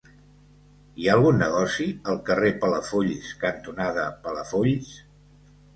[1.01, 4.91] Hi ha algun negoci al carrer Palafolls cantonada Palafolls?